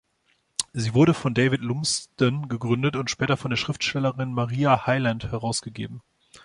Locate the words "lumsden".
1.61-2.47